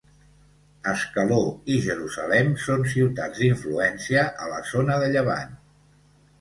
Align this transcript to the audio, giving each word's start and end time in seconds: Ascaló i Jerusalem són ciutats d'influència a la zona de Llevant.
Ascaló 0.93 1.37
i 1.73 1.77
Jerusalem 1.89 2.51
són 2.65 2.87
ciutats 2.95 3.45
d'influència 3.45 4.27
a 4.47 4.51
la 4.57 4.61
zona 4.75 5.01
de 5.07 5.15
Llevant. 5.17 5.57